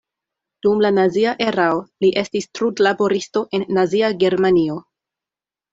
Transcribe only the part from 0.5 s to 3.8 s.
Dum la nazia erao li estis trudlaboristo en